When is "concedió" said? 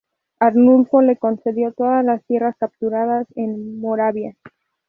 1.17-1.73